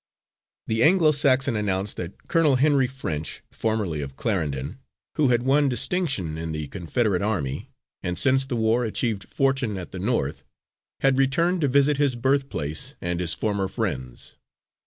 The 0.65 0.81
Anglo 0.81 1.11
Saxon 1.11 1.55
announced 1.55 1.95
that 1.97 2.27
Colonel 2.27 2.55
Henry 2.55 2.87
French, 2.87 3.43
formerly 3.51 4.01
of 4.01 4.15
Clarendon, 4.15 4.79
who 5.13 5.27
had 5.27 5.43
won 5.43 5.69
distinction 5.69 6.39
in 6.39 6.53
the 6.53 6.67
Confederate 6.69 7.21
Army, 7.21 7.69
and 8.01 8.17
since 8.17 8.43
the 8.43 8.55
war 8.55 8.83
achieved 8.83 9.29
fortune 9.29 9.77
at 9.77 9.91
the 9.91 9.99
North, 9.99 10.43
had 11.01 11.19
returned 11.19 11.61
to 11.61 11.67
visit 11.67 11.97
his 11.97 12.15
birthplace 12.15 12.95
and 12.99 13.19
his 13.19 13.35
former 13.35 13.67
friends. 13.67 14.37